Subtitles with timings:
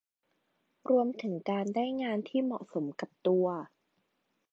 [0.89, 3.45] รวมถึงการได้งานที่เหมาะสมกับตัว